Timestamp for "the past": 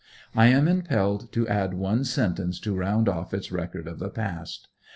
3.99-4.67